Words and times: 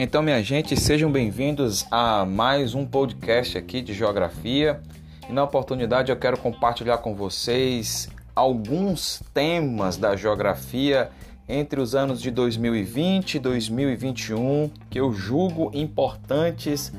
Então, 0.00 0.22
minha 0.22 0.40
gente, 0.44 0.76
sejam 0.76 1.10
bem-vindos 1.10 1.84
a 1.90 2.24
mais 2.24 2.72
um 2.72 2.86
podcast 2.86 3.58
aqui 3.58 3.82
de 3.82 3.92
geografia. 3.92 4.80
E 5.28 5.32
na 5.32 5.42
oportunidade 5.42 6.12
eu 6.12 6.16
quero 6.16 6.38
compartilhar 6.38 6.98
com 6.98 7.16
vocês 7.16 8.08
alguns 8.32 9.20
temas 9.34 9.96
da 9.96 10.14
geografia 10.14 11.10
entre 11.48 11.80
os 11.80 11.96
anos 11.96 12.22
de 12.22 12.30
2020 12.30 13.34
e 13.34 13.38
2021 13.40 14.70
que 14.88 15.00
eu 15.00 15.12
julgo 15.12 15.72
importantes 15.74 16.92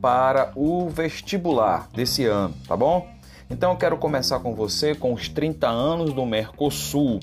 para 0.00 0.50
o 0.56 0.88
vestibular 0.88 1.90
desse 1.92 2.24
ano, 2.24 2.54
tá 2.66 2.74
bom? 2.74 3.06
Então 3.50 3.72
eu 3.72 3.76
quero 3.76 3.98
começar 3.98 4.40
com 4.40 4.54
você 4.54 4.94
com 4.94 5.12
os 5.12 5.28
30 5.28 5.68
anos 5.68 6.14
do 6.14 6.24
Mercosul. 6.24 7.20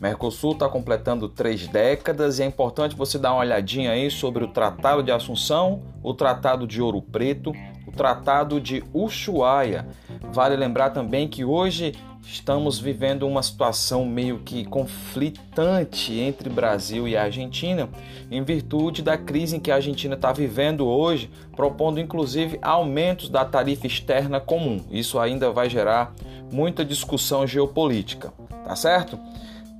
Mercosul 0.00 0.52
está 0.52 0.66
completando 0.66 1.28
três 1.28 1.68
décadas 1.68 2.38
e 2.38 2.42
é 2.42 2.46
importante 2.46 2.96
você 2.96 3.18
dar 3.18 3.32
uma 3.34 3.40
olhadinha 3.40 3.90
aí 3.90 4.10
sobre 4.10 4.42
o 4.42 4.48
Tratado 4.48 5.02
de 5.02 5.12
Assunção, 5.12 5.82
o 6.02 6.14
Tratado 6.14 6.66
de 6.66 6.80
Ouro 6.80 7.02
Preto, 7.02 7.52
o 7.86 7.92
Tratado 7.92 8.58
de 8.58 8.82
Ushuaia. 8.94 9.86
Vale 10.32 10.56
lembrar 10.56 10.88
também 10.88 11.28
que 11.28 11.44
hoje 11.44 11.92
estamos 12.22 12.78
vivendo 12.78 13.28
uma 13.28 13.42
situação 13.42 14.06
meio 14.06 14.38
que 14.38 14.64
conflitante 14.64 16.18
entre 16.18 16.48
Brasil 16.48 17.06
e 17.06 17.14
Argentina, 17.14 17.86
em 18.30 18.42
virtude 18.42 19.02
da 19.02 19.18
crise 19.18 19.56
em 19.56 19.60
que 19.60 19.70
a 19.70 19.74
Argentina 19.74 20.14
está 20.14 20.32
vivendo 20.32 20.86
hoje, 20.86 21.30
propondo 21.54 22.00
inclusive 22.00 22.58
aumentos 22.62 23.28
da 23.28 23.44
tarifa 23.44 23.86
externa 23.86 24.40
comum. 24.40 24.80
Isso 24.90 25.18
ainda 25.18 25.50
vai 25.50 25.68
gerar 25.68 26.14
muita 26.50 26.86
discussão 26.86 27.46
geopolítica, 27.46 28.32
tá 28.64 28.74
certo? 28.74 29.18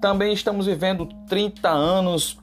Também 0.01 0.33
estamos 0.33 0.65
vivendo 0.65 1.07
30 1.29 1.69
anos 1.69 2.39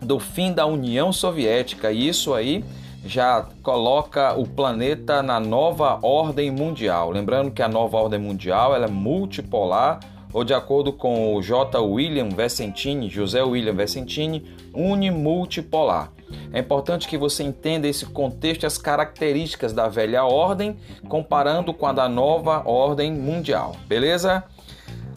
do 0.00 0.20
fim 0.20 0.52
da 0.52 0.66
União 0.66 1.12
Soviética 1.12 1.90
e 1.90 2.06
isso 2.06 2.32
aí 2.32 2.64
já 3.04 3.44
coloca 3.60 4.38
o 4.38 4.46
planeta 4.46 5.20
na 5.20 5.40
nova 5.40 5.98
ordem 6.00 6.50
mundial. 6.52 7.10
Lembrando 7.10 7.50
que 7.50 7.60
a 7.60 7.68
nova 7.68 7.96
ordem 7.96 8.20
mundial 8.20 8.72
ela 8.72 8.86
é 8.86 8.90
multipolar, 8.90 9.98
ou 10.32 10.44
de 10.44 10.54
acordo 10.54 10.92
com 10.92 11.34
o 11.34 11.42
J. 11.42 11.80
William 11.80 12.28
Vicentini, 12.28 13.10
José 13.10 13.42
William 13.42 13.74
Vicentini, 13.74 14.44
unimultipolar. 14.72 16.12
É 16.52 16.60
importante 16.60 17.08
que 17.08 17.18
você 17.18 17.42
entenda 17.42 17.88
esse 17.88 18.06
contexto 18.06 18.62
e 18.62 18.66
as 18.66 18.78
características 18.78 19.72
da 19.72 19.88
velha 19.88 20.24
ordem, 20.24 20.76
comparando 21.08 21.74
com 21.74 21.86
a 21.86 21.92
da 21.92 22.08
nova 22.08 22.62
ordem 22.64 23.12
mundial, 23.12 23.74
beleza? 23.86 24.44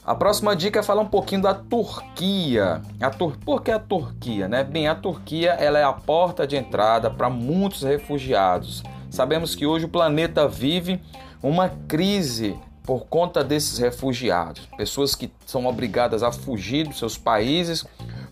A 0.05 0.13
próxima 0.13 0.55
dica 0.55 0.81
é 0.81 0.83
falar 0.83 1.01
um 1.01 1.07
pouquinho 1.07 1.41
da 1.41 1.55
Turquia. 1.55 2.79
A 3.01 3.09
Tur... 3.09 3.37
Por 3.43 3.63
que 3.63 3.71
a 3.71 3.79
Turquia? 3.79 4.47
Né? 4.47 4.63
Bem, 4.63 4.87
a 4.87 4.93
Turquia 4.93 5.53
ela 5.53 5.79
é 5.79 5.83
a 5.83 5.93
porta 5.93 6.45
de 6.45 6.55
entrada 6.55 7.09
para 7.09 7.27
muitos 7.27 7.81
refugiados. 7.81 8.83
Sabemos 9.09 9.55
que 9.55 9.65
hoje 9.65 9.85
o 9.85 9.89
planeta 9.89 10.47
vive 10.47 11.01
uma 11.41 11.69
crise 11.87 12.55
por 12.83 13.07
conta 13.07 13.43
desses 13.43 13.79
refugiados, 13.79 14.67
pessoas 14.77 15.15
que 15.15 15.31
são 15.43 15.65
obrigadas 15.65 16.21
a 16.21 16.31
fugir 16.31 16.87
dos 16.87 16.99
seus 16.99 17.17
países 17.17 17.83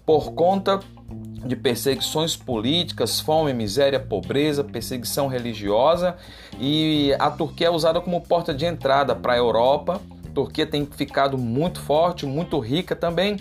por 0.06 0.34
conta 0.34 0.80
de 1.44 1.56
perseguições 1.56 2.36
políticas, 2.36 3.20
fome, 3.20 3.52
miséria, 3.52 4.00
pobreza, 4.00 4.64
perseguição 4.64 5.26
religiosa 5.28 6.16
e 6.60 7.16
a 7.18 7.32
Turquia 7.32 7.68
é 7.68 7.72
usada 7.72 8.00
como 8.00 8.22
porta 8.22 8.54
de 8.54 8.64
entrada 8.64 9.16
para 9.16 9.34
a 9.34 9.38
Europa 9.38 10.00
Turquia 10.34 10.66
tem 10.66 10.86
ficado 10.86 11.38
muito 11.38 11.80
forte, 11.80 12.26
muito 12.26 12.58
rica 12.59 12.95
também. 12.95 13.38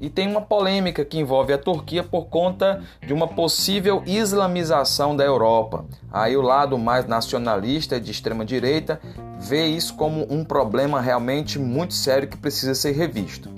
E 0.00 0.08
tem 0.08 0.26
uma 0.26 0.40
polêmica 0.40 1.04
que 1.04 1.18
envolve 1.18 1.52
a 1.52 1.58
Turquia 1.58 2.02
por 2.02 2.24
conta 2.28 2.82
de 3.06 3.12
uma 3.12 3.28
possível 3.28 4.02
islamização 4.06 5.14
da 5.14 5.22
Europa. 5.22 5.84
Aí 6.10 6.38
o 6.38 6.40
lado 6.40 6.78
mais 6.78 7.06
nacionalista 7.06 8.00
de 8.00 8.10
extrema 8.10 8.42
direita 8.42 8.98
vê 9.38 9.66
isso 9.66 9.94
como 9.94 10.26
um 10.32 10.42
problema 10.42 11.02
realmente 11.02 11.58
muito 11.58 11.92
sério 11.92 12.26
que 12.26 12.38
precisa 12.38 12.74
ser 12.74 12.92
revisto. 12.92 13.50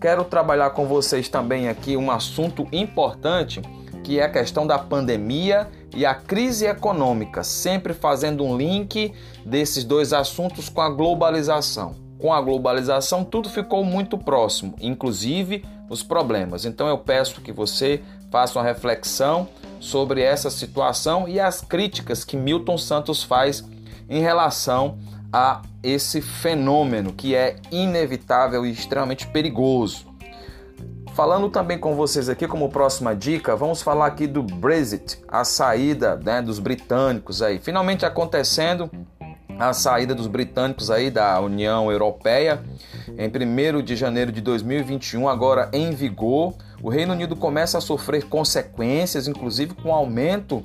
Quero 0.00 0.24
trabalhar 0.24 0.70
com 0.70 0.86
vocês 0.86 1.28
também 1.28 1.68
aqui 1.68 1.96
um 1.96 2.10
assunto 2.10 2.68
importante, 2.70 3.60
que 4.04 4.20
é 4.20 4.22
a 4.22 4.30
questão 4.30 4.66
da 4.66 4.78
pandemia 4.78 5.68
e 5.94 6.06
a 6.06 6.14
crise 6.14 6.66
econômica, 6.66 7.42
sempre 7.42 7.92
fazendo 7.92 8.44
um 8.44 8.56
link 8.56 9.12
desses 9.44 9.82
dois 9.82 10.12
assuntos 10.12 10.68
com 10.68 10.80
a 10.80 10.88
globalização 10.88 12.09
com 12.20 12.32
a 12.32 12.40
globalização, 12.40 13.24
tudo 13.24 13.48
ficou 13.48 13.84
muito 13.84 14.18
próximo, 14.18 14.74
inclusive 14.80 15.64
os 15.88 16.02
problemas. 16.02 16.64
Então 16.64 16.86
eu 16.86 16.98
peço 16.98 17.40
que 17.40 17.52
você 17.52 18.02
faça 18.30 18.58
uma 18.58 18.64
reflexão 18.64 19.48
sobre 19.80 20.22
essa 20.22 20.50
situação 20.50 21.28
e 21.28 21.40
as 21.40 21.60
críticas 21.60 22.24
que 22.24 22.36
Milton 22.36 22.78
Santos 22.78 23.22
faz 23.22 23.64
em 24.08 24.20
relação 24.20 24.98
a 25.32 25.62
esse 25.82 26.20
fenômeno 26.20 27.12
que 27.12 27.34
é 27.34 27.56
inevitável 27.70 28.66
e 28.66 28.70
extremamente 28.70 29.26
perigoso. 29.26 30.10
Falando 31.14 31.48
também 31.50 31.78
com 31.78 31.94
vocês 31.94 32.28
aqui 32.28 32.46
como 32.46 32.68
próxima 32.68 33.14
dica, 33.14 33.56
vamos 33.56 33.82
falar 33.82 34.06
aqui 34.06 34.26
do 34.26 34.42
Brexit, 34.42 35.18
a 35.28 35.44
saída 35.44 36.16
né, 36.16 36.40
dos 36.40 36.58
britânicos 36.58 37.42
aí, 37.42 37.58
finalmente 37.58 38.06
acontecendo 38.06 38.90
a 39.60 39.74
saída 39.74 40.14
dos 40.14 40.26
britânicos 40.26 40.90
aí 40.90 41.10
da 41.10 41.38
União 41.38 41.92
Europeia 41.92 42.62
em 43.18 43.28
1 43.28 43.82
de 43.82 43.94
janeiro 43.94 44.32
de 44.32 44.40
2021, 44.40 45.28
agora 45.28 45.68
em 45.74 45.90
vigor. 45.90 46.54
O 46.82 46.88
Reino 46.88 47.12
Unido 47.12 47.36
começa 47.36 47.76
a 47.76 47.80
sofrer 47.80 48.24
consequências, 48.24 49.28
inclusive 49.28 49.74
com 49.74 49.92
aumento 49.92 50.64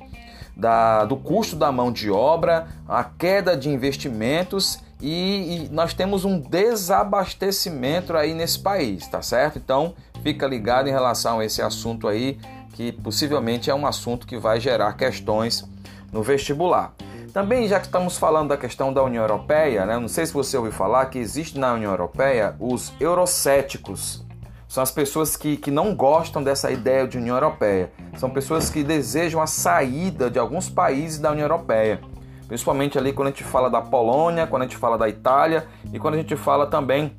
da, 0.56 1.04
do 1.04 1.14
custo 1.14 1.56
da 1.56 1.70
mão 1.70 1.92
de 1.92 2.10
obra, 2.10 2.68
a 2.88 3.04
queda 3.04 3.54
de 3.54 3.68
investimentos 3.68 4.78
e, 4.98 5.66
e, 5.66 5.68
nós 5.70 5.92
temos 5.92 6.24
um 6.24 6.40
desabastecimento 6.40 8.16
aí 8.16 8.32
nesse 8.32 8.58
país, 8.58 9.06
tá 9.06 9.20
certo? 9.20 9.58
Então 9.58 9.94
fica 10.22 10.46
ligado 10.46 10.88
em 10.88 10.92
relação 10.92 11.40
a 11.40 11.44
esse 11.44 11.60
assunto 11.60 12.08
aí, 12.08 12.38
que 12.72 12.92
possivelmente 12.92 13.68
é 13.68 13.74
um 13.74 13.86
assunto 13.86 14.26
que 14.26 14.38
vai 14.38 14.58
gerar 14.58 14.94
questões 14.94 15.68
no 16.10 16.22
vestibular. 16.22 16.94
Também, 17.36 17.68
já 17.68 17.78
que 17.78 17.84
estamos 17.84 18.16
falando 18.16 18.48
da 18.48 18.56
questão 18.56 18.90
da 18.90 19.02
União 19.02 19.22
Europeia, 19.22 19.84
né, 19.84 19.98
não 19.98 20.08
sei 20.08 20.24
se 20.24 20.32
você 20.32 20.56
ouviu 20.56 20.72
falar 20.72 21.04
que 21.04 21.18
existe 21.18 21.58
na 21.58 21.74
União 21.74 21.90
Europeia 21.90 22.56
os 22.58 22.94
eurocéticos. 22.98 24.24
São 24.66 24.82
as 24.82 24.90
pessoas 24.90 25.36
que, 25.36 25.58
que 25.58 25.70
não 25.70 25.94
gostam 25.94 26.42
dessa 26.42 26.70
ideia 26.70 27.06
de 27.06 27.18
União 27.18 27.36
Europeia. 27.36 27.92
São 28.16 28.30
pessoas 28.30 28.70
que 28.70 28.82
desejam 28.82 29.42
a 29.42 29.46
saída 29.46 30.30
de 30.30 30.38
alguns 30.38 30.70
países 30.70 31.18
da 31.18 31.30
União 31.30 31.44
Europeia. 31.44 32.00
Principalmente 32.48 32.96
ali 32.96 33.12
quando 33.12 33.28
a 33.28 33.30
gente 33.32 33.44
fala 33.44 33.68
da 33.68 33.82
Polônia, 33.82 34.46
quando 34.46 34.62
a 34.62 34.64
gente 34.64 34.78
fala 34.78 34.96
da 34.96 35.06
Itália 35.06 35.66
e 35.92 35.98
quando 35.98 36.14
a 36.14 36.16
gente 36.16 36.36
fala 36.36 36.66
também 36.66 37.18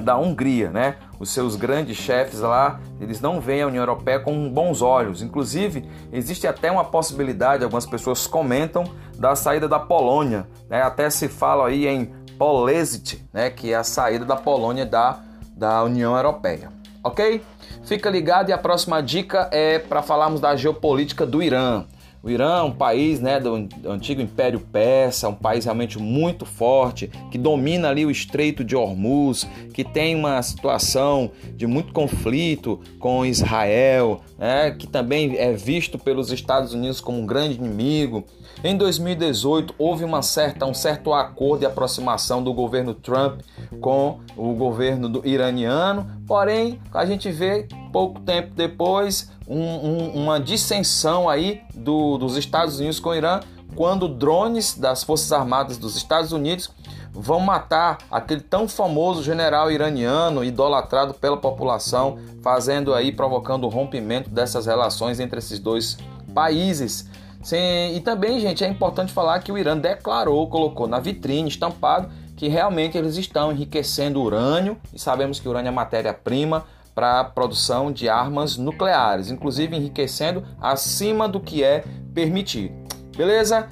da 0.00 0.16
Hungria, 0.16 0.70
né? 0.70 0.96
Os 1.18 1.30
seus 1.30 1.56
grandes 1.56 1.96
chefes 1.96 2.40
lá, 2.40 2.80
eles 3.00 3.20
não 3.20 3.40
veem 3.40 3.62
a 3.62 3.66
União 3.66 3.82
Europeia 3.82 4.18
com 4.20 4.48
bons 4.50 4.82
olhos. 4.82 5.22
Inclusive, 5.22 5.88
existe 6.12 6.46
até 6.46 6.70
uma 6.70 6.84
possibilidade, 6.84 7.62
algumas 7.62 7.86
pessoas 7.86 8.26
comentam, 8.26 8.84
da 9.18 9.36
saída 9.36 9.68
da 9.68 9.78
Polônia, 9.78 10.46
né? 10.68 10.82
Até 10.82 11.10
se 11.10 11.28
fala 11.28 11.68
aí 11.68 11.86
em 11.86 12.06
Polexit, 12.38 13.24
né? 13.32 13.50
Que 13.50 13.72
é 13.72 13.76
a 13.76 13.84
saída 13.84 14.24
da 14.24 14.36
Polônia 14.36 14.86
da, 14.86 15.20
da 15.54 15.82
União 15.84 16.16
Europeia. 16.16 16.70
Ok? 17.02 17.42
Fica 17.84 18.10
ligado 18.10 18.50
e 18.50 18.52
a 18.52 18.58
próxima 18.58 19.02
dica 19.02 19.48
é 19.50 19.78
para 19.78 20.02
falarmos 20.02 20.40
da 20.40 20.54
geopolítica 20.54 21.26
do 21.26 21.42
Irã. 21.42 21.84
O 22.22 22.28
Irã 22.28 22.58
é 22.58 22.62
um 22.62 22.72
país 22.72 23.18
né, 23.18 23.40
do 23.40 23.54
antigo 23.86 24.20
Império 24.20 24.60
Persa, 24.60 25.28
um 25.28 25.34
país 25.34 25.64
realmente 25.64 25.98
muito 25.98 26.44
forte, 26.44 27.10
que 27.30 27.38
domina 27.38 27.88
ali 27.88 28.04
o 28.04 28.10
Estreito 28.10 28.62
de 28.62 28.76
Hormuz, 28.76 29.48
que 29.72 29.82
tem 29.82 30.14
uma 30.14 30.42
situação 30.42 31.30
de 31.56 31.66
muito 31.66 31.94
conflito 31.94 32.78
com 32.98 33.24
Israel, 33.24 34.20
né, 34.38 34.70
que 34.72 34.86
também 34.86 35.36
é 35.38 35.54
visto 35.54 35.98
pelos 35.98 36.30
Estados 36.30 36.74
Unidos 36.74 37.00
como 37.00 37.18
um 37.18 37.24
grande 37.24 37.54
inimigo. 37.54 38.24
Em 38.62 38.76
2018, 38.76 39.74
houve 39.78 40.04
uma 40.04 40.20
certa, 40.20 40.66
um 40.66 40.74
certo 40.74 41.14
acordo 41.14 41.60
de 41.60 41.66
aproximação 41.66 42.42
do 42.42 42.52
governo 42.52 42.92
Trump 42.92 43.40
com 43.80 44.18
o 44.36 44.52
governo 44.52 45.22
iraniano, 45.24 46.06
porém, 46.26 46.78
a 46.92 47.06
gente 47.06 47.30
vê 47.30 47.66
pouco 47.90 48.20
tempo 48.20 48.54
depois 48.54 49.30
um, 49.46 49.60
um, 49.60 50.22
uma 50.22 50.38
dissensão 50.38 51.28
aí 51.28 51.62
do, 51.74 52.18
dos 52.18 52.36
Estados 52.36 52.78
Unidos 52.78 53.00
com 53.00 53.10
o 53.10 53.14
Irã, 53.14 53.40
quando 53.74 54.08
drones 54.08 54.76
das 54.76 55.02
Forças 55.02 55.32
Armadas 55.32 55.78
dos 55.78 55.96
Estados 55.96 56.32
Unidos 56.32 56.70
vão 57.12 57.40
matar 57.40 57.98
aquele 58.10 58.40
tão 58.40 58.68
famoso 58.68 59.22
general 59.22 59.70
iraniano 59.70 60.44
idolatrado 60.44 61.14
pela 61.14 61.36
população, 61.36 62.18
fazendo 62.42 62.94
aí 62.94 63.12
provocando 63.12 63.64
o 63.64 63.68
rompimento 63.68 64.30
dessas 64.30 64.66
relações 64.66 65.18
entre 65.18 65.38
esses 65.38 65.58
dois 65.58 65.98
países. 66.32 67.08
Sim, 67.42 67.94
e 67.94 68.00
também, 68.00 68.38
gente, 68.38 68.62
é 68.62 68.68
importante 68.68 69.12
falar 69.12 69.40
que 69.40 69.50
o 69.50 69.58
Irã 69.58 69.76
declarou, 69.76 70.46
colocou 70.48 70.86
na 70.86 71.00
vitrine, 71.00 71.48
estampado, 71.48 72.10
que 72.36 72.48
realmente 72.48 72.96
eles 72.96 73.16
estão 73.16 73.50
enriquecendo 73.50 74.20
urânio, 74.20 74.76
e 74.94 74.98
sabemos 74.98 75.40
que 75.40 75.48
urânio 75.48 75.68
é 75.68 75.72
matéria-prima 75.72 76.64
para 76.94 77.20
a 77.20 77.24
produção 77.24 77.92
de 77.92 78.08
armas 78.08 78.56
nucleares, 78.56 79.30
inclusive 79.30 79.76
enriquecendo 79.76 80.44
acima 80.60 81.28
do 81.28 81.40
que 81.40 81.62
é 81.62 81.84
permitido. 82.14 82.74
Beleza? 83.16 83.68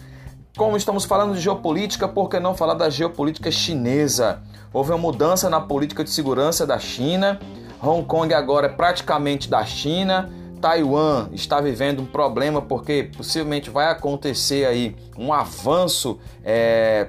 Como 0.56 0.76
estamos 0.76 1.04
falando 1.04 1.34
de 1.34 1.40
geopolítica, 1.40 2.08
por 2.08 2.28
que 2.28 2.40
não 2.40 2.54
falar 2.54 2.74
da 2.74 2.90
geopolítica 2.90 3.50
chinesa? 3.50 4.42
Houve 4.72 4.90
uma 4.90 4.98
mudança 4.98 5.48
na 5.48 5.60
política 5.60 6.02
de 6.02 6.10
segurança 6.10 6.66
da 6.66 6.78
China. 6.78 7.38
Hong 7.82 8.04
Kong 8.04 8.34
agora 8.34 8.66
é 8.66 8.70
praticamente 8.70 9.48
da 9.48 9.64
China. 9.64 10.28
Taiwan 10.60 11.28
está 11.32 11.60
vivendo 11.60 12.00
um 12.00 12.06
problema 12.06 12.60
porque 12.60 13.10
possivelmente 13.16 13.70
vai 13.70 13.86
acontecer 13.90 14.66
aí 14.66 14.96
um 15.16 15.32
avanço 15.32 16.18
é, 16.44 17.08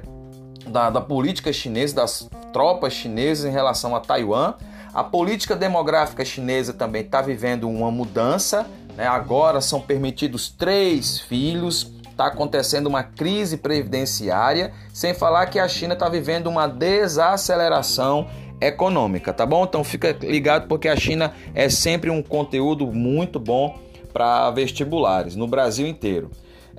da, 0.68 0.90
da 0.90 1.02
política 1.02 1.52
chinesa, 1.52 1.96
das 1.96 2.30
tropas 2.54 2.94
chinesas 2.94 3.46
em 3.46 3.52
relação 3.52 3.96
a 3.96 4.00
Taiwan. 4.00 4.54
A 4.94 5.04
política 5.04 5.56
demográfica 5.56 6.26
chinesa 6.26 6.74
também 6.74 7.02
está 7.02 7.22
vivendo 7.22 7.70
uma 7.70 7.92
mudança. 7.92 8.66
Né? 8.96 9.06
Agora 9.08 9.62
são 9.62 9.80
permitidos 9.80 10.50
três 10.50 11.20
filhos. 11.20 11.92
Está 12.10 12.28
acontecendo 12.28 12.88
uma 12.88 13.02
crise 13.02 13.56
previdenciária, 13.56 14.74
sem 14.94 15.14
falar 15.14 15.46
que 15.46 15.58
a 15.58 15.68
China 15.70 15.94
está 15.94 16.10
vivendo 16.10 16.48
uma 16.48 16.68
desaceleração 16.68 18.28
econômica, 18.60 19.32
tá 19.32 19.46
bom? 19.46 19.64
Então 19.64 19.86
fica 19.86 20.12
ligado 20.22 20.68
porque 20.68 20.90
a 20.90 20.98
China 20.98 21.34
é 21.56 21.70
sempre 21.70 22.10
um 22.10 22.22
conteúdo 22.22 22.86
muito 22.88 23.40
bom 23.40 23.80
para 24.12 24.52
vestibulares 24.52 25.36
no 25.36 25.48
Brasil 25.48 25.88
inteiro. 25.88 26.30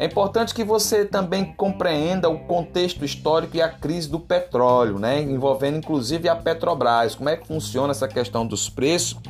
É 0.00 0.06
importante 0.06 0.54
que 0.54 0.64
você 0.64 1.04
também 1.04 1.52
compreenda 1.52 2.26
o 2.30 2.38
contexto 2.38 3.04
histórico 3.04 3.58
e 3.58 3.60
a 3.60 3.68
crise 3.68 4.08
do 4.08 4.18
petróleo, 4.18 4.98
né? 4.98 5.20
envolvendo 5.20 5.76
inclusive 5.76 6.26
a 6.26 6.34
Petrobras, 6.34 7.14
como 7.14 7.28
é 7.28 7.36
que 7.36 7.46
funciona 7.46 7.90
essa 7.90 8.08
questão 8.08 8.46
dos 8.46 8.70
preços 8.70 9.20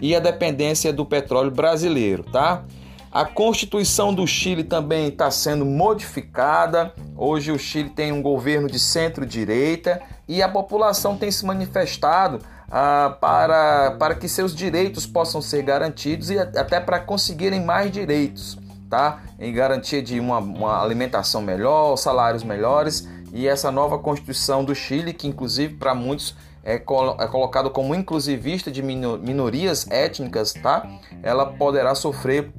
e 0.00 0.14
a 0.14 0.20
dependência 0.20 0.92
do 0.92 1.04
petróleo 1.04 1.50
brasileiro, 1.50 2.22
tá? 2.22 2.62
A 3.10 3.24
Constituição 3.24 4.14
do 4.14 4.24
Chile 4.24 4.62
também 4.62 5.08
está 5.08 5.32
sendo 5.32 5.66
modificada. 5.66 6.94
Hoje 7.16 7.50
o 7.50 7.58
Chile 7.58 7.90
tem 7.90 8.12
um 8.12 8.22
governo 8.22 8.68
de 8.68 8.78
centro-direita 8.78 10.00
e 10.28 10.44
a 10.44 10.48
população 10.48 11.16
tem 11.16 11.32
se 11.32 11.44
manifestado 11.44 12.38
ah, 12.70 13.16
para, 13.20 13.96
para 13.98 14.14
que 14.14 14.28
seus 14.28 14.54
direitos 14.54 15.08
possam 15.08 15.42
ser 15.42 15.64
garantidos 15.64 16.30
e 16.30 16.38
até 16.38 16.78
para 16.78 17.00
conseguirem 17.00 17.64
mais 17.64 17.90
direitos 17.90 18.59
tá? 18.90 19.22
Em 19.38 19.52
garantia 19.52 20.02
de 20.02 20.18
uma, 20.18 20.38
uma 20.38 20.82
alimentação 20.82 21.40
melhor, 21.40 21.96
salários 21.96 22.42
melhores 22.42 23.08
e 23.32 23.46
essa 23.46 23.70
nova 23.70 23.96
Constituição 23.98 24.64
do 24.64 24.74
Chile, 24.74 25.14
que 25.14 25.28
inclusive 25.28 25.74
para 25.74 25.94
muitos 25.94 26.36
é, 26.64 26.78
colo 26.78 27.16
é, 27.18 27.26
colocado 27.28 27.70
como 27.70 27.94
inclusivista 27.94 28.70
de 28.70 28.82
minorias 28.82 29.88
étnicas, 29.88 30.52
tá? 30.52 30.86
Ela 31.22 31.46
poderá 31.46 31.94
sofrer 31.94 32.52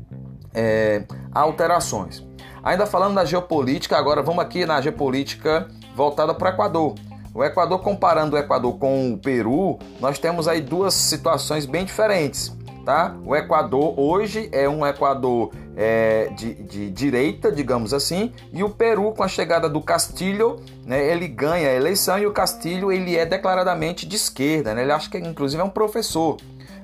é, 0.54 1.04
alterações. 1.34 2.26
Ainda 2.64 2.86
falando 2.86 3.16
da 3.16 3.26
geopolítica, 3.26 3.98
agora 3.98 4.24
vamos 4.24 4.44
aqui 4.44 4.66
na 4.66 4.80
geopolítica 4.80 5.68
voltada 5.96 6.34
para 6.34 6.50
o 6.50 6.54
Equador. 6.54 6.96
O 7.34 7.44
Equador, 7.44 7.80
comparando 7.80 8.36
o 8.36 8.40
Equador 8.40 8.78
com 8.78 9.14
o 9.14 9.18
Peru, 9.18 9.80
nós 10.00 10.20
temos 10.20 10.48
aí 10.48 10.62
duas 10.62 10.94
situações 10.94 11.66
bem 11.66 11.86
diferentes 11.86 12.56
tá? 12.86 13.16
O 13.26 13.36
Equador 13.36 14.00
hoje 14.00 14.50
é 14.52 14.68
um 14.68 14.86
Equador 14.86 15.52
é, 15.76 16.30
de, 16.36 16.54
de, 16.54 16.90
direita, 16.92 17.52
digamos 17.52 17.94
assim, 17.94 18.32
e 18.52 18.64
o 18.64 18.70
Peru, 18.70 19.12
com 19.12 19.24
a 19.24 19.28
chegada 19.28 19.70
do 19.70 19.82
Castilho, 19.82 20.58
né, 20.86 21.12
ele 21.12 21.28
ganha 21.28 21.70
a 21.70 21.74
eleição 21.74 22.20
e 22.20 22.26
o 22.26 22.32
Castilho 22.32 22.92
ele 22.92 23.16
é 23.16 23.26
declaradamente 23.26 24.06
de 24.06 24.16
esquerda, 24.16 24.74
né? 24.74 24.84
Ele 24.84 24.92
acha 24.92 25.10
que 25.10 25.18
inclusive 25.18 25.62
é 25.62 25.66
um 25.66 25.70
professor. 25.70 26.38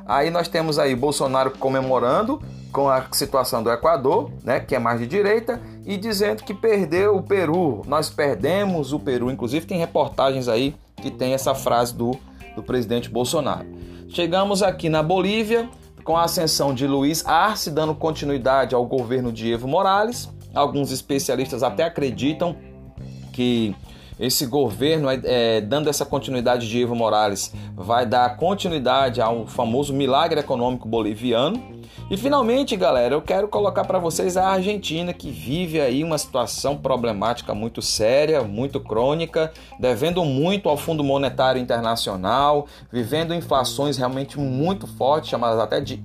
Aí 0.06 0.30
nós 0.30 0.48
temos 0.48 0.80
aí 0.80 0.96
Bolsonaro 0.96 1.52
comemorando 1.52 2.42
com 2.72 2.88
a 2.90 3.06
situação 3.12 3.62
do 3.62 3.70
Equador, 3.70 4.32
né, 4.42 4.60
que 4.60 4.74
é 4.74 4.80
mais 4.80 5.00
de 5.00 5.08
direita, 5.08 5.60
e 5.86 5.98
dizendo 5.98 6.44
que 6.44 6.54
perdeu 6.54 7.18
o 7.18 7.24
Peru. 7.24 7.82
Nós 7.86 8.10
perdemos 8.10 8.94
o 8.94 9.00
Peru. 9.00 9.30
Inclusive 9.30 9.66
tem 9.66 9.78
reportagens 9.78 10.48
aí 10.48 10.76
que 10.96 11.12
tem 11.12 11.34
essa 11.34 11.54
frase 11.54 11.94
do, 11.94 12.18
do 12.56 12.64
presidente 12.64 13.10
Bolsonaro. 13.10 13.68
Chegamos 14.10 14.64
aqui 14.64 14.88
na 14.88 15.04
Bolívia, 15.04 15.70
com 16.08 16.16
a 16.16 16.24
ascensão 16.24 16.74
de 16.74 16.88
Luiz 16.88 17.26
Arce, 17.26 17.70
dando 17.70 17.94
continuidade 17.94 18.74
ao 18.74 18.86
governo 18.86 19.30
de 19.30 19.52
Evo 19.52 19.68
Morales. 19.68 20.30
Alguns 20.56 20.90
especialistas 20.90 21.64
até 21.64 21.84
acreditam 21.84 22.56
que 23.34 23.76
esse 24.20 24.46
governo, 24.46 25.10
é, 25.10 25.20
é, 25.24 25.62
dando 25.62 25.90
essa 25.90 26.06
continuidade 26.06 26.68
de 26.68 26.82
Evo 26.82 26.96
Morales, 26.96 27.54
vai 27.76 28.06
dar 28.06 28.36
continuidade 28.38 29.22
ao 29.22 29.46
famoso 29.46 29.94
milagre 29.94 30.40
econômico 30.40 30.88
boliviano 30.88 31.78
e 32.10 32.16
finalmente, 32.16 32.76
galera, 32.78 33.14
eu 33.16 33.22
quero 33.22 33.50
colocar 33.50 33.84
para 33.84 34.00
vocês 34.00 34.38
a 34.38 34.48
Argentina 34.48 35.12
que 35.12 35.30
vive 35.30 35.82
aí 35.82 36.06
uma 36.06 36.18
situação 36.18 36.78
problemática 36.78 37.54
muito 37.54 37.82
séria, 37.82 38.44
muito 38.44 38.80
crônica, 38.80 39.52
devendo 39.78 40.24
muito 40.24 40.70
ao 40.70 40.78
Fundo 40.78 41.04
Monetário 41.04 41.62
Internacional, 41.62 42.66
vivendo 42.90 43.34
inflações 43.34 43.98
realmente 43.98 44.40
muito 44.40 44.88
fortes, 44.88 45.30
chamadas 45.30 45.60
até 45.60 45.82
de 45.82 46.02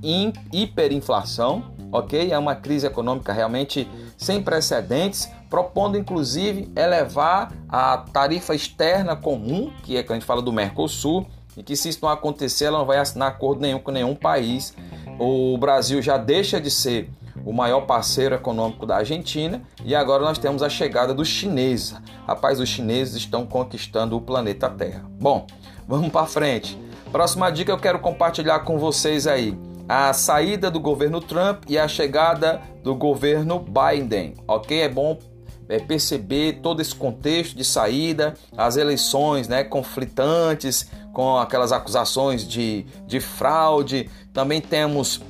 hiperinflação, 0.52 1.72
ok? 1.92 2.32
É 2.32 2.38
uma 2.38 2.56
crise 2.56 2.84
econômica 2.84 3.32
realmente 3.32 3.88
sem 4.16 4.42
precedentes, 4.42 5.30
propondo 5.52 5.98
inclusive 5.98 6.72
elevar 6.74 7.52
a 7.68 7.98
tarifa 7.98 8.54
externa 8.54 9.14
comum, 9.14 9.70
que 9.82 9.98
é 9.98 10.02
que 10.02 10.10
a 10.10 10.14
gente 10.14 10.24
fala 10.24 10.40
do 10.40 10.50
Mercosul, 10.50 11.26
e 11.54 11.62
que 11.62 11.76
se 11.76 11.90
isso 11.90 11.98
não 12.00 12.08
acontecer, 12.08 12.64
ela 12.64 12.78
não 12.78 12.86
vai 12.86 12.96
assinar 12.96 13.28
acordo 13.28 13.60
nenhum 13.60 13.78
com 13.78 13.90
nenhum 13.90 14.14
país 14.14 14.74
o 15.18 15.56
Brasil 15.58 16.00
já 16.00 16.16
deixa 16.16 16.60
de 16.60 16.70
ser 16.70 17.10
o 17.44 17.52
maior 17.52 17.82
parceiro 17.82 18.34
econômico 18.34 18.86
da 18.86 18.96
Argentina 18.96 19.62
e 19.84 19.94
agora 19.94 20.22
nós 20.22 20.38
temos 20.38 20.62
a 20.62 20.68
chegada 20.68 21.12
dos 21.12 21.28
chineses. 21.28 21.94
Rapaz, 22.26 22.58
os 22.58 22.68
chineses 22.68 23.16
estão 23.16 23.46
conquistando 23.46 24.16
o 24.16 24.20
planeta 24.20 24.70
Terra. 24.70 25.04
Bom, 25.20 25.46
vamos 25.86 26.10
para 26.10 26.26
frente. 26.26 26.78
Próxima 27.10 27.50
dica 27.50 27.70
eu 27.70 27.78
quero 27.78 27.98
compartilhar 27.98 28.60
com 28.60 28.78
vocês 28.78 29.26
aí 29.26 29.56
a 29.88 30.12
saída 30.12 30.70
do 30.70 30.80
governo 30.80 31.20
Trump 31.20 31.64
e 31.68 31.76
a 31.76 31.86
chegada 31.86 32.62
do 32.82 32.94
governo 32.94 33.58
Biden, 33.58 34.34
ok? 34.48 34.80
É 34.80 34.88
bom 34.88 35.18
é, 35.68 35.78
perceber 35.78 36.60
todo 36.62 36.80
esse 36.80 36.94
contexto 36.94 37.56
de 37.56 37.64
saída, 37.64 38.34
as 38.56 38.76
eleições 38.76 39.48
né, 39.48 39.64
conflitantes, 39.64 40.90
com 41.12 41.36
aquelas 41.38 41.72
acusações 41.72 42.46
de, 42.46 42.86
de 43.06 43.20
fraude. 43.20 44.08
Também 44.32 44.60
temos 44.60 45.20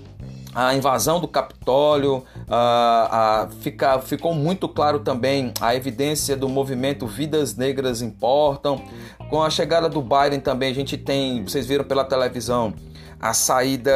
a 0.54 0.74
invasão 0.74 1.18
do 1.18 1.26
Capitólio, 1.26 2.24
a, 2.48 3.44
a, 3.44 3.48
fica, 3.60 3.98
ficou 4.00 4.34
muito 4.34 4.68
claro 4.68 5.00
também 5.00 5.52
a 5.60 5.74
evidência 5.74 6.36
do 6.36 6.48
movimento 6.48 7.06
Vidas 7.06 7.56
Negras 7.56 8.02
Importam. 8.02 8.82
Com 9.30 9.42
a 9.42 9.48
chegada 9.48 9.88
do 9.88 10.02
Biden 10.02 10.40
também 10.40 10.70
a 10.70 10.74
gente 10.74 10.98
tem, 10.98 11.42
vocês 11.42 11.66
viram 11.66 11.84
pela 11.84 12.04
televisão, 12.04 12.74
a 13.22 13.32
saída, 13.32 13.92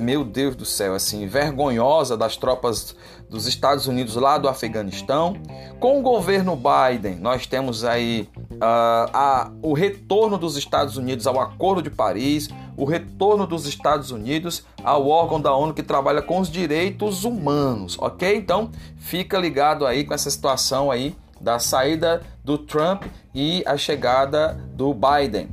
meu 0.00 0.24
Deus 0.24 0.56
do 0.56 0.64
céu, 0.64 0.96
assim, 0.96 1.28
vergonhosa 1.28 2.16
das 2.16 2.36
tropas 2.36 2.96
dos 3.30 3.46
Estados 3.46 3.86
Unidos 3.86 4.16
lá 4.16 4.38
do 4.38 4.48
Afeganistão. 4.48 5.36
Com 5.78 6.00
o 6.00 6.02
governo 6.02 6.56
Biden, 6.56 7.14
nós 7.20 7.46
temos 7.46 7.84
aí 7.84 8.28
uh, 8.54 9.08
a, 9.12 9.52
o 9.62 9.72
retorno 9.72 10.36
dos 10.36 10.56
Estados 10.56 10.96
Unidos 10.96 11.28
ao 11.28 11.38
Acordo 11.40 11.80
de 11.80 11.90
Paris, 11.90 12.48
o 12.76 12.84
retorno 12.84 13.46
dos 13.46 13.66
Estados 13.66 14.10
Unidos 14.10 14.64
ao 14.82 15.06
órgão 15.06 15.40
da 15.40 15.54
ONU 15.54 15.72
que 15.72 15.82
trabalha 15.82 16.20
com 16.20 16.40
os 16.40 16.50
direitos 16.50 17.22
humanos, 17.22 17.96
ok? 18.00 18.34
Então, 18.36 18.72
fica 18.96 19.38
ligado 19.38 19.86
aí 19.86 20.02
com 20.02 20.12
essa 20.12 20.28
situação 20.28 20.90
aí 20.90 21.14
da 21.40 21.60
saída 21.60 22.20
do 22.42 22.58
Trump 22.58 23.04
e 23.32 23.62
a 23.64 23.76
chegada 23.76 24.58
do 24.74 24.92
Biden. 24.92 25.48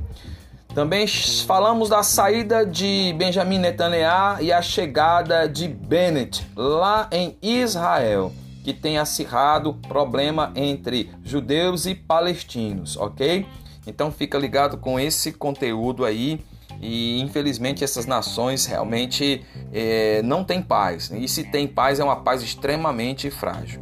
Também 0.74 1.06
falamos 1.46 1.88
da 1.88 2.02
saída 2.02 2.66
de 2.66 3.14
Benjamin 3.16 3.60
Netanyahu 3.60 4.42
e 4.42 4.52
a 4.52 4.60
chegada 4.60 5.48
de 5.48 5.68
Bennett 5.68 6.44
lá 6.56 7.08
em 7.12 7.36
Israel, 7.40 8.32
que 8.64 8.72
tem 8.72 8.98
acirrado 8.98 9.74
problema 9.86 10.52
entre 10.56 11.12
judeus 11.22 11.86
e 11.86 11.94
palestinos, 11.94 12.96
ok? 12.96 13.46
Então 13.86 14.10
fica 14.10 14.36
ligado 14.36 14.76
com 14.76 14.98
esse 14.98 15.30
conteúdo 15.30 16.04
aí 16.04 16.40
e 16.80 17.20
infelizmente 17.20 17.84
essas 17.84 18.04
nações 18.04 18.66
realmente 18.66 19.44
é, 19.72 20.22
não 20.24 20.42
têm 20.42 20.60
paz. 20.60 21.08
E 21.14 21.28
se 21.28 21.44
tem 21.44 21.68
paz 21.68 22.00
é 22.00 22.04
uma 22.04 22.16
paz 22.16 22.42
extremamente 22.42 23.30
frágil. 23.30 23.80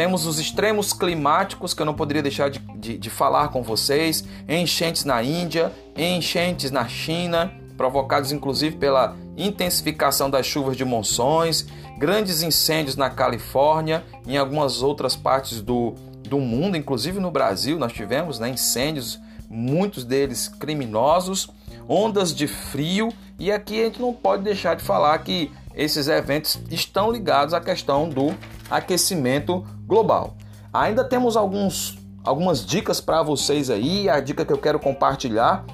Temos 0.00 0.24
os 0.24 0.38
extremos 0.38 0.94
climáticos 0.94 1.74
que 1.74 1.82
eu 1.82 1.84
não 1.84 1.92
poderia 1.92 2.22
deixar 2.22 2.48
de, 2.48 2.58
de, 2.58 2.96
de 2.96 3.10
falar 3.10 3.48
com 3.48 3.62
vocês: 3.62 4.24
enchentes 4.48 5.04
na 5.04 5.22
Índia, 5.22 5.70
enchentes 5.94 6.70
na 6.70 6.88
China, 6.88 7.52
provocados 7.76 8.32
inclusive 8.32 8.76
pela 8.76 9.14
intensificação 9.36 10.30
das 10.30 10.46
chuvas 10.46 10.74
de 10.74 10.86
monções, 10.86 11.66
grandes 11.98 12.40
incêndios 12.40 12.96
na 12.96 13.10
Califórnia 13.10 14.02
em 14.26 14.38
algumas 14.38 14.82
outras 14.82 15.14
partes 15.14 15.60
do, 15.60 15.92
do 16.26 16.38
mundo, 16.38 16.78
inclusive 16.78 17.20
no 17.20 17.30
Brasil, 17.30 17.78
nós 17.78 17.92
tivemos 17.92 18.38
né, 18.38 18.48
incêndios, 18.48 19.20
muitos 19.50 20.02
deles 20.02 20.48
criminosos. 20.48 21.50
ondas 21.86 22.34
de 22.34 22.46
frio, 22.46 23.10
e 23.38 23.52
aqui 23.52 23.82
a 23.82 23.84
gente 23.84 24.00
não 24.00 24.14
pode 24.14 24.44
deixar 24.44 24.76
de 24.76 24.82
falar 24.82 25.18
que 25.18 25.52
esses 25.74 26.08
eventos 26.08 26.58
estão 26.70 27.12
ligados 27.12 27.52
à 27.52 27.60
questão 27.60 28.08
do 28.08 28.34
aquecimento 28.70 29.64
global. 29.86 30.36
Ainda 30.72 31.02
temos 31.02 31.36
alguns, 31.36 31.98
algumas 32.24 32.64
dicas 32.64 33.00
para 33.00 33.22
vocês 33.22 33.68
aí. 33.68 34.08
A 34.08 34.20
dica 34.20 34.44
que 34.44 34.52
eu 34.52 34.58
quero 34.58 34.78
compartilhar 34.78 35.64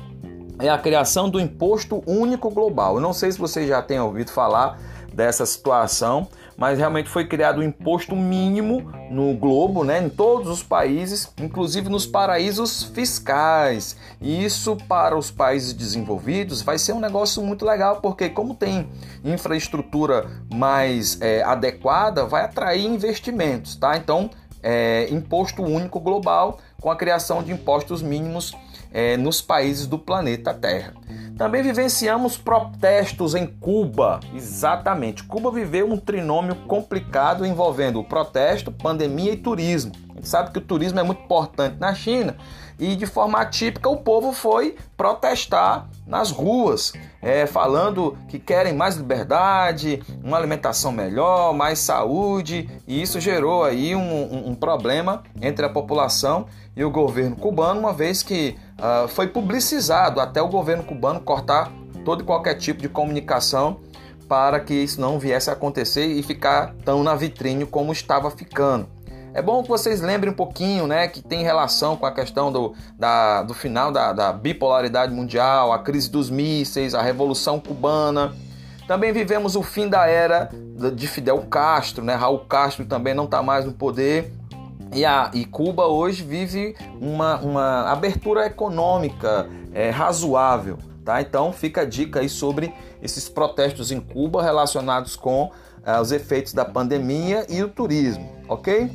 é 0.58 0.70
a 0.70 0.78
criação 0.78 1.28
do 1.28 1.38
imposto 1.38 2.02
único 2.06 2.50
global. 2.50 2.94
Eu 2.96 3.00
não 3.00 3.12
sei 3.12 3.30
se 3.30 3.38
vocês 3.38 3.68
já 3.68 3.82
têm 3.82 4.00
ouvido 4.00 4.30
falar 4.30 4.78
dessa 5.12 5.44
situação, 5.44 6.28
mas 6.56 6.78
realmente 6.78 7.08
foi 7.08 7.26
criado 7.26 7.60
um 7.60 7.62
imposto 7.62 8.16
mínimo 8.16 8.90
no 9.10 9.34
globo, 9.34 9.84
né, 9.84 10.02
em 10.02 10.08
todos 10.08 10.48
os 10.48 10.62
países, 10.62 11.32
inclusive 11.40 11.88
nos 11.88 12.06
paraísos 12.06 12.82
fiscais. 12.82 13.96
E 14.20 14.44
isso 14.44 14.76
para 14.88 15.16
os 15.16 15.30
países 15.30 15.72
desenvolvidos 15.72 16.62
vai 16.62 16.78
ser 16.78 16.92
um 16.92 17.00
negócio 17.00 17.42
muito 17.42 17.64
legal, 17.64 18.00
porque 18.00 18.28
como 18.28 18.54
tem 18.54 18.88
infraestrutura 19.24 20.26
mais 20.52 21.20
é, 21.20 21.42
adequada, 21.42 22.24
vai 22.24 22.44
atrair 22.44 22.86
investimentos, 22.86 23.76
tá? 23.76 23.96
Então, 23.96 24.30
é, 24.62 25.06
imposto 25.10 25.62
único 25.62 26.00
global 26.00 26.58
com 26.80 26.90
a 26.90 26.96
criação 26.96 27.42
de 27.42 27.52
impostos 27.52 28.02
mínimos 28.02 28.52
é, 28.96 29.14
nos 29.14 29.42
países 29.42 29.86
do 29.86 29.98
planeta 29.98 30.54
Terra. 30.54 30.94
Também 31.36 31.62
vivenciamos 31.62 32.38
protestos 32.38 33.34
em 33.34 33.46
Cuba. 33.46 34.20
Exatamente. 34.34 35.22
Cuba 35.22 35.50
viveu 35.50 35.92
um 35.92 35.98
trinômio 35.98 36.54
complicado 36.66 37.44
envolvendo 37.44 38.00
o 38.00 38.04
protesto, 38.04 38.72
pandemia 38.72 39.34
e 39.34 39.36
turismo. 39.36 39.92
A 40.12 40.14
gente 40.14 40.28
sabe 40.30 40.50
que 40.50 40.56
o 40.56 40.62
turismo 40.62 40.98
é 40.98 41.02
muito 41.02 41.22
importante 41.22 41.76
na 41.78 41.94
China 41.94 42.38
e 42.78 42.96
de 42.96 43.04
forma 43.04 43.38
atípica 43.38 43.86
o 43.86 43.98
povo 43.98 44.32
foi 44.32 44.76
protestar 44.96 45.88
nas 46.06 46.30
ruas, 46.30 46.94
é, 47.20 47.46
falando 47.46 48.16
que 48.28 48.38
querem 48.38 48.72
mais 48.72 48.96
liberdade, 48.96 50.02
uma 50.24 50.38
alimentação 50.38 50.90
melhor, 50.90 51.52
mais 51.52 51.80
saúde, 51.80 52.68
e 52.86 53.02
isso 53.02 53.20
gerou 53.20 53.62
aí 53.62 53.94
um, 53.94 54.00
um, 54.00 54.48
um 54.50 54.54
problema 54.54 55.22
entre 55.42 55.66
a 55.66 55.70
população 55.70 56.46
e 56.74 56.84
o 56.84 56.90
governo 56.90 57.36
cubano, 57.36 57.80
uma 57.80 57.92
vez 57.92 58.22
que 58.22 58.56
uh, 58.78 59.08
foi 59.08 59.26
publicizado 59.28 60.20
até 60.20 60.40
o 60.40 60.48
governo 60.48 60.82
cubano 60.82 61.20
cortar 61.20 61.70
todo 62.04 62.22
e 62.22 62.24
qualquer 62.24 62.54
tipo 62.54 62.80
de 62.80 62.88
comunicação 62.88 63.80
para 64.28 64.60
que 64.60 64.74
isso 64.74 65.00
não 65.00 65.18
viesse 65.18 65.50
a 65.50 65.52
acontecer 65.52 66.06
e 66.06 66.22
ficar 66.22 66.74
tão 66.84 67.02
na 67.02 67.14
vitrine 67.14 67.64
como 67.64 67.92
estava 67.92 68.30
ficando. 68.30 68.88
É 69.34 69.42
bom 69.42 69.62
que 69.62 69.68
vocês 69.68 70.00
lembrem 70.00 70.32
um 70.32 70.36
pouquinho, 70.36 70.86
né, 70.86 71.08
que 71.08 71.20
tem 71.20 71.42
relação 71.42 71.94
com 71.94 72.06
a 72.06 72.10
questão 72.10 72.50
do, 72.50 72.74
da, 72.98 73.42
do 73.42 73.52
final 73.52 73.92
da, 73.92 74.12
da 74.12 74.32
bipolaridade 74.32 75.12
mundial, 75.12 75.72
a 75.72 75.78
crise 75.78 76.10
dos 76.10 76.30
mísseis, 76.30 76.94
a 76.94 77.02
revolução 77.02 77.60
cubana. 77.60 78.34
Também 78.88 79.12
vivemos 79.12 79.54
o 79.54 79.62
fim 79.62 79.88
da 79.88 80.06
era 80.06 80.48
de 80.94 81.06
Fidel 81.06 81.38
Castro, 81.50 82.04
né? 82.04 82.14
Raul 82.14 82.46
Castro 82.46 82.86
também 82.86 83.12
não 83.14 83.24
está 83.24 83.42
mais 83.42 83.64
no 83.64 83.72
poder 83.72 84.32
e, 84.92 85.04
a, 85.04 85.30
e 85.34 85.44
Cuba 85.44 85.86
hoje 85.86 86.22
vive 86.22 86.74
uma, 87.00 87.38
uma 87.40 87.90
abertura 87.90 88.46
econômica 88.46 89.48
é, 89.72 89.90
razoável. 89.90 90.78
Tá? 91.04 91.20
Então 91.20 91.52
fica 91.52 91.82
a 91.82 91.84
dica 91.84 92.20
aí 92.20 92.28
sobre 92.28 92.72
esses 93.02 93.28
protestos 93.28 93.92
em 93.92 94.00
Cuba 94.00 94.42
relacionados 94.42 95.14
com 95.16 95.50
é, 95.84 96.00
os 96.00 96.10
efeitos 96.10 96.52
da 96.52 96.64
pandemia 96.64 97.46
e 97.48 97.62
o 97.62 97.68
turismo, 97.68 98.28
ok? 98.48 98.90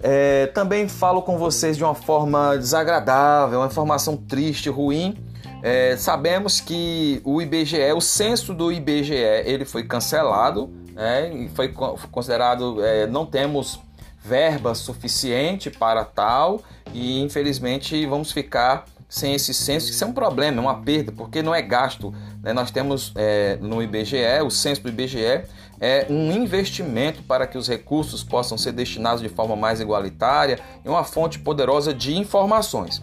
É, 0.00 0.46
também 0.48 0.88
falo 0.88 1.22
com 1.22 1.38
vocês 1.38 1.76
de 1.76 1.84
uma 1.84 1.94
forma 1.94 2.56
desagradável, 2.56 3.60
uma 3.60 3.66
informação 3.66 4.16
triste, 4.16 4.68
ruim. 4.68 5.16
É, 5.62 5.96
sabemos 5.96 6.60
que 6.60 7.20
o 7.24 7.40
IBGE, 7.40 7.92
o 7.92 8.00
censo 8.00 8.52
do 8.52 8.72
IBGE, 8.72 9.14
ele 9.14 9.64
foi 9.64 9.84
cancelado, 9.84 10.68
né, 10.92 11.32
e 11.32 11.48
foi 11.50 11.72
considerado, 12.10 12.84
é, 12.84 13.06
não 13.06 13.24
temos 13.24 13.80
verba 14.22 14.74
suficiente 14.74 15.70
para 15.70 16.04
tal 16.04 16.62
e 16.92 17.20
infelizmente 17.20 18.06
vamos 18.06 18.30
ficar 18.30 18.86
sem 19.08 19.34
esse 19.34 19.52
censo. 19.52 19.90
Isso 19.90 20.02
é 20.02 20.06
um 20.06 20.12
problema, 20.12 20.56
é 20.56 20.60
uma 20.60 20.80
perda, 20.80 21.12
porque 21.12 21.42
não 21.42 21.54
é 21.54 21.60
gasto. 21.60 22.14
Né? 22.42 22.52
Nós 22.54 22.70
temos 22.70 23.12
é, 23.14 23.58
no 23.60 23.82
IBGE, 23.82 24.40
o 24.42 24.50
censo 24.50 24.82
do 24.82 24.88
IBGE 24.88 25.44
é 25.78 26.06
um 26.08 26.32
investimento 26.32 27.22
para 27.24 27.46
que 27.46 27.58
os 27.58 27.68
recursos 27.68 28.24
possam 28.24 28.56
ser 28.56 28.72
destinados 28.72 29.20
de 29.20 29.28
forma 29.28 29.54
mais 29.54 29.80
igualitária 29.80 30.58
e 30.82 30.88
uma 30.88 31.04
fonte 31.04 31.38
poderosa 31.38 31.92
de 31.92 32.16
informações. 32.16 33.02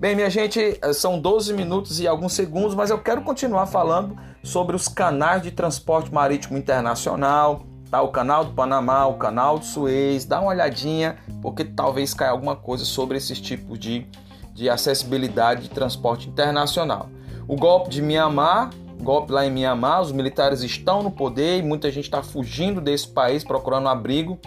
Bem, 0.00 0.16
minha 0.16 0.28
gente, 0.28 0.80
são 0.92 1.20
12 1.20 1.52
minutos 1.52 2.00
e 2.00 2.08
alguns 2.08 2.32
segundos, 2.32 2.74
mas 2.74 2.90
eu 2.90 2.98
quero 2.98 3.22
continuar 3.22 3.66
falando 3.66 4.18
sobre 4.42 4.74
os 4.74 4.88
canais 4.88 5.42
de 5.42 5.52
transporte 5.52 6.12
marítimo 6.12 6.58
internacional, 6.58 7.64
tá? 7.94 8.02
O 8.02 8.08
canal 8.08 8.44
do 8.44 8.50
Panamá, 8.50 9.06
o 9.06 9.14
canal 9.14 9.56
do 9.56 9.64
Suez, 9.64 10.24
dá 10.24 10.40
uma 10.40 10.50
olhadinha, 10.50 11.16
porque 11.40 11.64
talvez 11.64 12.12
caia 12.12 12.32
alguma 12.32 12.56
coisa 12.56 12.84
sobre 12.84 13.16
esses 13.16 13.40
tipos 13.40 13.78
de, 13.78 14.04
de 14.52 14.68
acessibilidade 14.68 15.62
de 15.62 15.70
transporte 15.70 16.28
internacional. 16.28 17.08
O 17.46 17.54
golpe 17.54 17.90
de 17.90 18.02
Mianmar, 18.02 18.70
golpe 19.00 19.30
lá 19.30 19.46
em 19.46 19.50
Mianmar, 19.50 20.02
os 20.02 20.10
militares 20.10 20.62
estão 20.62 21.04
no 21.04 21.10
poder 21.10 21.60
e 21.60 21.62
muita 21.62 21.88
gente 21.92 22.06
está 22.06 22.20
fugindo 22.20 22.80
desse 22.80 23.06
país 23.06 23.44
procurando 23.44 23.88
abrigo 23.88 24.40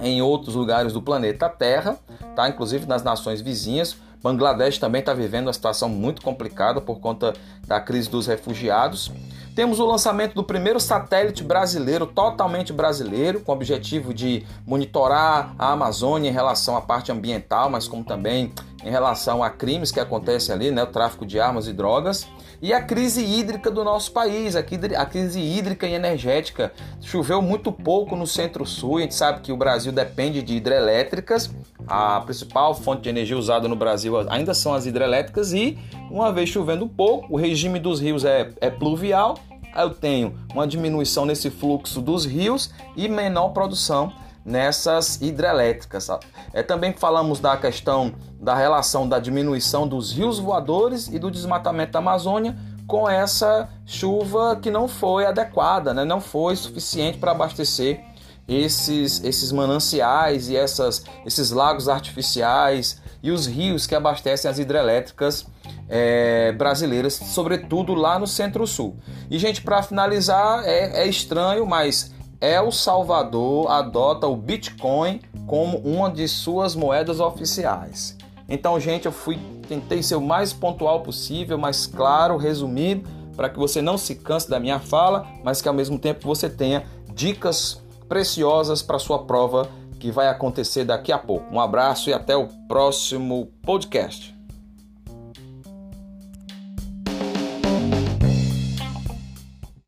em 0.00 0.22
outros 0.22 0.54
lugares 0.54 0.92
do 0.92 1.02
planeta 1.02 1.48
Terra, 1.48 1.98
tá? 2.36 2.48
Inclusive 2.48 2.86
nas 2.86 3.02
nações 3.02 3.40
vizinhas. 3.40 3.96
Bangladesh 4.22 4.78
também 4.78 5.00
está 5.00 5.12
vivendo 5.12 5.46
uma 5.46 5.52
situação 5.52 5.88
muito 5.88 6.22
complicada 6.22 6.80
por 6.80 7.00
conta 7.00 7.32
da 7.66 7.80
crise 7.80 8.08
dos 8.08 8.26
refugiados. 8.26 9.10
Temos 9.54 9.80
o 9.80 9.86
lançamento 9.86 10.34
do 10.34 10.44
primeiro 10.44 10.78
satélite 10.78 11.42
brasileiro, 11.42 12.06
totalmente 12.06 12.74
brasileiro, 12.74 13.40
com 13.40 13.52
o 13.52 13.54
objetivo 13.54 14.12
de 14.12 14.44
monitorar 14.66 15.54
a 15.58 15.72
Amazônia 15.72 16.28
em 16.28 16.32
relação 16.32 16.76
à 16.76 16.82
parte 16.82 17.10
ambiental, 17.10 17.70
mas 17.70 17.88
como 17.88 18.04
também 18.04 18.52
em 18.84 18.90
relação 18.90 19.42
a 19.42 19.48
crimes 19.48 19.90
que 19.90 19.98
acontecem 19.98 20.54
ali, 20.54 20.70
né, 20.70 20.82
o 20.82 20.86
tráfico 20.86 21.24
de 21.24 21.40
armas 21.40 21.66
e 21.66 21.72
drogas. 21.72 22.26
E 22.60 22.72
a 22.72 22.82
crise 22.82 23.22
hídrica 23.22 23.70
do 23.70 23.84
nosso 23.84 24.12
país, 24.12 24.56
a 24.56 24.62
crise 24.62 25.40
hídrica 25.40 25.86
e 25.86 25.92
energética. 25.92 26.72
Choveu 27.02 27.42
muito 27.42 27.70
pouco 27.70 28.16
no 28.16 28.26
centro-sul, 28.26 28.98
a 28.98 29.00
gente 29.02 29.14
sabe 29.14 29.40
que 29.40 29.52
o 29.52 29.56
Brasil 29.56 29.92
depende 29.92 30.42
de 30.42 30.54
hidrelétricas. 30.54 31.50
A 31.86 32.20
principal 32.20 32.74
fonte 32.74 33.02
de 33.02 33.08
energia 33.08 33.36
usada 33.36 33.68
no 33.68 33.76
Brasil 33.76 34.18
ainda 34.30 34.54
são 34.54 34.72
as 34.72 34.86
hidrelétricas 34.86 35.52
e, 35.52 35.78
uma 36.10 36.32
vez 36.32 36.48
chovendo 36.48 36.86
pouco, 36.88 37.34
o 37.34 37.36
regime 37.56 37.80
dos 37.80 38.00
rios 38.00 38.22
é, 38.22 38.50
é 38.60 38.68
pluvial 38.68 39.38
eu 39.74 39.90
tenho 39.90 40.38
uma 40.52 40.66
diminuição 40.66 41.24
nesse 41.24 41.50
fluxo 41.50 42.02
dos 42.02 42.26
rios 42.26 42.70
e 42.94 43.08
menor 43.08 43.50
produção 43.50 44.12
nessas 44.44 45.20
hidrelétricas. 45.20 46.08
É, 46.52 46.62
também 46.62 46.92
falamos 46.92 47.40
da 47.40 47.56
questão 47.56 48.14
da 48.40 48.54
relação 48.54 49.08
da 49.08 49.18
diminuição 49.18 49.88
dos 49.88 50.12
rios 50.12 50.38
voadores 50.38 51.08
e 51.08 51.18
do 51.18 51.30
desmatamento 51.30 51.92
da 51.92 51.98
Amazônia 51.98 52.56
com 52.86 53.08
essa 53.08 53.68
chuva 53.84 54.56
que 54.56 54.70
não 54.70 54.86
foi 54.86 55.26
adequada, 55.26 55.92
né? 55.92 56.04
não 56.04 56.20
foi 56.20 56.54
suficiente 56.56 57.18
para 57.18 57.32
abastecer 57.32 58.04
esses, 58.46 59.24
esses 59.24 59.50
mananciais 59.50 60.48
e 60.48 60.56
essas, 60.56 61.04
esses 61.24 61.50
lagos 61.50 61.88
artificiais 61.88 63.00
e 63.22 63.30
os 63.30 63.46
rios 63.46 63.86
que 63.86 63.94
abastecem 63.94 64.50
as 64.50 64.58
hidrelétricas 64.58 65.46
é, 65.88 66.52
brasileiras, 66.52 67.14
sobretudo 67.14 67.94
lá 67.94 68.18
no 68.18 68.26
Centro-Sul. 68.26 68.96
E, 69.30 69.38
gente, 69.38 69.62
para 69.62 69.82
finalizar, 69.82 70.64
é, 70.64 71.02
é 71.02 71.06
estranho, 71.06 71.66
mas 71.66 72.14
El 72.40 72.70
Salvador 72.70 73.70
adota 73.70 74.26
o 74.26 74.36
Bitcoin 74.36 75.20
como 75.46 75.78
uma 75.78 76.10
de 76.10 76.26
suas 76.28 76.74
moedas 76.74 77.20
oficiais. 77.20 78.16
Então, 78.48 78.78
gente, 78.78 79.06
eu 79.06 79.12
fui 79.12 79.38
tentei 79.66 80.02
ser 80.02 80.14
o 80.14 80.20
mais 80.20 80.52
pontual 80.52 81.00
possível, 81.02 81.58
mais 81.58 81.86
claro, 81.86 82.36
resumido, 82.36 83.08
para 83.36 83.48
que 83.48 83.58
você 83.58 83.82
não 83.82 83.98
se 83.98 84.14
canse 84.14 84.48
da 84.48 84.58
minha 84.58 84.78
fala, 84.78 85.26
mas 85.44 85.60
que 85.60 85.68
ao 85.68 85.74
mesmo 85.74 85.98
tempo 85.98 86.26
você 86.26 86.48
tenha 86.48 86.84
dicas 87.12 87.82
preciosas 88.08 88.82
para 88.82 88.98
sua 88.98 89.24
prova 89.24 89.68
que 89.98 90.10
vai 90.10 90.28
acontecer 90.28 90.84
daqui 90.84 91.12
a 91.12 91.18
pouco. 91.18 91.52
Um 91.52 91.60
abraço 91.60 92.08
e 92.08 92.14
até 92.14 92.36
o 92.36 92.48
próximo 92.68 93.46
podcast. 93.62 94.35